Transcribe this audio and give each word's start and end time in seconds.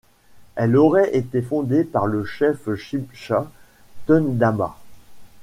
Elle 0.55 0.77
aurait 0.77 1.15
été 1.15 1.43
fondée 1.43 1.83
par 1.83 2.07
le 2.07 2.25
chef 2.25 2.73
chibcha 2.73 3.51
Tundama. 4.07 4.75